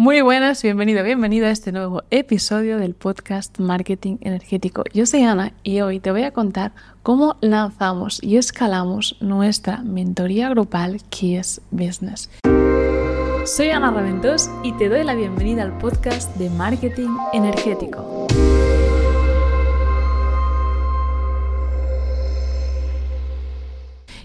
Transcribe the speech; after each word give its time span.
Muy 0.00 0.22
buenas, 0.22 0.62
bienvenido, 0.62 1.04
bienvenido 1.04 1.46
a 1.46 1.50
este 1.50 1.72
nuevo 1.72 2.04
episodio 2.10 2.78
del 2.78 2.94
podcast 2.94 3.58
Marketing 3.58 4.16
Energético. 4.22 4.82
Yo 4.94 5.04
soy 5.04 5.24
Ana 5.24 5.52
y 5.62 5.82
hoy 5.82 6.00
te 6.00 6.10
voy 6.10 6.22
a 6.22 6.30
contar 6.30 6.72
cómo 7.02 7.36
lanzamos 7.42 8.18
y 8.22 8.38
escalamos 8.38 9.18
nuestra 9.20 9.82
mentoría 9.82 10.48
grupal 10.48 11.02
Kies 11.10 11.60
Business. 11.70 12.30
Soy 13.44 13.68
Ana 13.68 13.90
Raventós 13.90 14.48
y 14.62 14.72
te 14.78 14.88
doy 14.88 15.04
la 15.04 15.14
bienvenida 15.14 15.64
al 15.64 15.76
podcast 15.76 16.34
de 16.36 16.48
Marketing 16.48 17.10
Energético. 17.34 18.26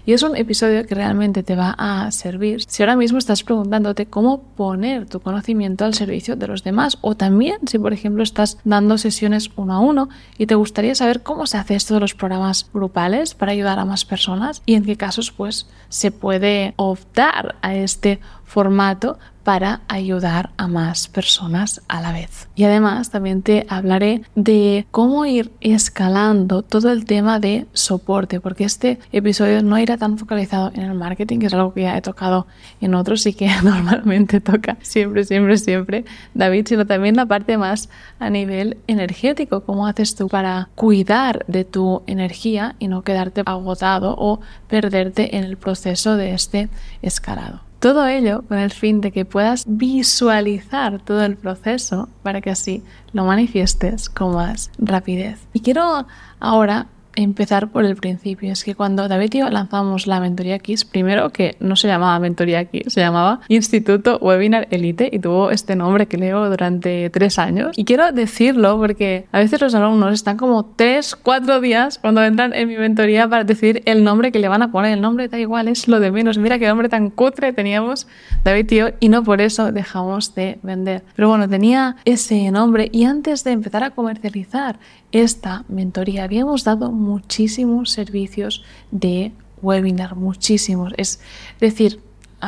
Y 0.06 0.12
es 0.12 0.22
un 0.22 0.36
episodio 0.36 0.86
que 0.86 0.94
realmente 0.94 1.42
te 1.42 1.56
va 1.56 1.74
a 1.76 2.12
servir. 2.12 2.62
Si 2.68 2.80
ahora 2.80 2.94
mismo 2.94 3.18
estás 3.18 3.42
preguntándote 3.42 4.06
cómo 4.06 4.40
poner 4.40 5.06
tu 5.06 5.18
conocimiento 5.18 5.84
al 5.84 5.94
servicio 5.94 6.36
de 6.36 6.46
los 6.46 6.62
demás 6.62 6.96
o 7.00 7.16
también 7.16 7.58
si 7.66 7.80
por 7.80 7.92
ejemplo 7.92 8.22
estás 8.22 8.58
dando 8.62 8.98
sesiones 8.98 9.50
uno 9.56 9.74
a 9.74 9.80
uno 9.80 10.08
y 10.38 10.46
te 10.46 10.54
gustaría 10.54 10.94
saber 10.94 11.24
cómo 11.24 11.48
se 11.48 11.58
hace 11.58 11.74
esto 11.74 11.94
de 11.94 12.00
los 12.00 12.14
programas 12.14 12.70
grupales 12.72 13.34
para 13.34 13.50
ayudar 13.50 13.80
a 13.80 13.84
más 13.84 14.04
personas 14.04 14.62
y 14.64 14.74
en 14.74 14.84
qué 14.84 14.96
casos 14.96 15.32
pues 15.32 15.66
se 15.88 16.12
puede 16.12 16.74
optar 16.76 17.56
a 17.62 17.74
este 17.74 18.20
formato 18.46 19.18
para 19.46 19.82
ayudar 19.86 20.50
a 20.56 20.66
más 20.66 21.06
personas 21.06 21.80
a 21.86 22.00
la 22.00 22.10
vez. 22.10 22.48
Y 22.56 22.64
además 22.64 23.10
también 23.10 23.42
te 23.42 23.64
hablaré 23.68 24.22
de 24.34 24.88
cómo 24.90 25.24
ir 25.24 25.52
escalando 25.60 26.62
todo 26.62 26.90
el 26.90 27.04
tema 27.04 27.38
de 27.38 27.68
soporte, 27.72 28.40
porque 28.40 28.64
este 28.64 28.98
episodio 29.12 29.62
no 29.62 29.78
irá 29.78 29.98
tan 29.98 30.18
focalizado 30.18 30.72
en 30.74 30.82
el 30.82 30.94
marketing, 30.94 31.38
que 31.38 31.46
es 31.46 31.54
algo 31.54 31.72
que 31.72 31.82
ya 31.82 31.96
he 31.96 32.02
tocado 32.02 32.48
en 32.80 32.96
otros 32.96 33.24
y 33.26 33.34
que 33.34 33.48
normalmente 33.62 34.40
toca 34.40 34.78
siempre, 34.82 35.22
siempre, 35.22 35.58
siempre 35.58 36.04
David, 36.34 36.66
sino 36.66 36.84
también 36.84 37.14
la 37.14 37.26
parte 37.26 37.56
más 37.56 37.88
a 38.18 38.30
nivel 38.30 38.78
energético, 38.88 39.60
cómo 39.60 39.86
haces 39.86 40.16
tú 40.16 40.26
para 40.26 40.70
cuidar 40.74 41.44
de 41.46 41.64
tu 41.64 42.02
energía 42.08 42.74
y 42.80 42.88
no 42.88 43.02
quedarte 43.02 43.42
agotado 43.46 44.16
o 44.18 44.40
perderte 44.66 45.36
en 45.36 45.44
el 45.44 45.56
proceso 45.56 46.16
de 46.16 46.34
este 46.34 46.68
escalado. 47.00 47.60
Todo 47.86 48.04
ello 48.08 48.42
con 48.48 48.58
el 48.58 48.72
fin 48.72 49.00
de 49.00 49.12
que 49.12 49.24
puedas 49.24 49.62
visualizar 49.64 50.98
todo 50.98 51.24
el 51.24 51.36
proceso 51.36 52.08
para 52.24 52.40
que 52.40 52.50
así 52.50 52.82
lo 53.12 53.24
manifiestes 53.24 54.08
con 54.08 54.34
más 54.34 54.72
rapidez. 54.76 55.46
Y 55.52 55.60
quiero 55.60 56.04
ahora 56.40 56.88
empezar 57.16 57.70
por 57.70 57.84
el 57.84 57.96
principio. 57.96 58.52
Es 58.52 58.64
que 58.64 58.74
cuando 58.74 59.08
David 59.08 59.34
y 59.34 59.38
yo 59.38 59.50
lanzamos 59.50 60.06
la 60.06 60.20
mentoría 60.20 60.58
KISS, 60.58 60.84
primero 60.84 61.30
que 61.30 61.56
no 61.60 61.76
se 61.76 61.88
llamaba 61.88 62.18
mentoría 62.18 62.64
KISS, 62.66 62.92
se 62.92 63.00
llamaba 63.00 63.40
Instituto 63.48 64.18
Webinar 64.18 64.68
Elite 64.70 65.10
y 65.12 65.18
tuvo 65.18 65.50
este 65.50 65.76
nombre 65.76 66.06
que 66.06 66.18
leo 66.18 66.48
durante 66.48 67.10
tres 67.10 67.38
años. 67.38 67.76
Y 67.76 67.84
quiero 67.84 68.12
decirlo 68.12 68.78
porque 68.78 69.26
a 69.32 69.38
veces 69.38 69.60
los 69.60 69.74
alumnos 69.74 70.14
están 70.14 70.36
como 70.36 70.64
tres, 70.64 71.16
cuatro 71.16 71.60
días 71.60 71.98
cuando 71.98 72.22
entran 72.22 72.52
en 72.54 72.68
mi 72.68 72.76
mentoría 72.76 73.28
para 73.28 73.44
decir 73.44 73.82
el 73.86 74.04
nombre 74.04 74.30
que 74.32 74.38
le 74.38 74.48
van 74.48 74.62
a 74.62 74.70
poner. 74.70 74.92
El 74.92 75.00
nombre 75.00 75.28
da 75.28 75.38
igual, 75.38 75.68
es 75.68 75.88
lo 75.88 76.00
de 76.00 76.10
menos. 76.10 76.38
Mira 76.38 76.58
qué 76.58 76.68
nombre 76.68 76.88
tan 76.88 77.10
cutre 77.10 77.52
teníamos 77.52 78.06
David 78.44 78.70
y 78.70 78.76
yo 78.76 78.86
y 79.00 79.08
no 79.08 79.24
por 79.24 79.40
eso 79.40 79.72
dejamos 79.72 80.34
de 80.34 80.58
vender. 80.62 81.02
Pero 81.14 81.28
bueno, 81.28 81.48
tenía 81.48 81.96
ese 82.04 82.50
nombre 82.50 82.88
y 82.92 83.04
antes 83.04 83.44
de 83.44 83.52
empezar 83.52 83.82
a 83.82 83.90
comercializar 83.90 84.78
esta 85.12 85.64
mentoría 85.68 86.24
habíamos 86.24 86.64
dado 86.64 86.90
muchísimos 87.06 87.90
servicios 87.90 88.64
de 88.90 89.32
webinar, 89.62 90.16
muchísimos. 90.16 90.92
Es 90.96 91.20
decir, 91.60 92.00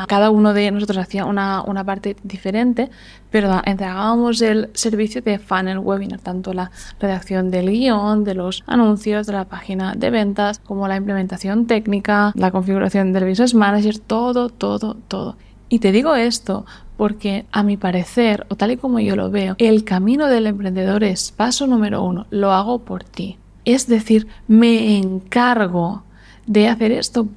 cada 0.06 0.30
uno 0.30 0.52
de 0.52 0.70
nosotros 0.70 0.98
hacía 0.98 1.24
una, 1.24 1.62
una, 1.62 1.82
parte 1.82 2.16
diferente, 2.22 2.90
pero 3.30 3.62
entregábamos 3.64 4.40
el 4.42 4.70
servicio 4.74 5.22
de 5.22 5.38
funnel 5.38 5.78
webinar, 5.78 6.20
tanto 6.20 6.52
la 6.52 6.70
redacción 7.00 7.50
del 7.50 7.70
guion, 7.70 8.24
de 8.24 8.34
los 8.34 8.62
anuncios, 8.66 9.26
de 9.26 9.32
la 9.32 9.46
página 9.46 9.94
de 9.94 10.10
ventas, 10.10 10.58
como 10.58 10.86
la 10.88 10.96
implementación 10.96 11.66
técnica, 11.66 12.32
la 12.34 12.50
configuración 12.50 13.12
del 13.12 13.24
business 13.24 13.54
manager, 13.54 13.98
todo, 13.98 14.50
todo, 14.50 14.94
todo. 15.08 15.36
Y 15.70 15.80
te 15.80 15.92
digo 15.92 16.14
esto 16.14 16.64
porque 16.96 17.46
a 17.52 17.62
mi 17.62 17.76
parecer, 17.76 18.46
o 18.48 18.56
tal 18.56 18.72
y 18.72 18.76
como 18.76 19.00
yo 19.00 19.16
lo 19.16 19.30
veo, 19.30 19.54
el 19.58 19.84
camino 19.84 20.26
del 20.26 20.46
emprendedor 20.46 21.04
es 21.04 21.32
paso 21.32 21.66
número 21.66 22.02
uno, 22.02 22.26
lo 22.30 22.52
hago 22.52 22.80
por 22.80 23.04
ti. 23.04 23.38
Es 23.64 23.86
decir, 23.86 24.26
me 24.46 24.98
encargo 24.98 26.04
de 26.46 26.68
hacer 26.68 26.92
esto 26.92 27.28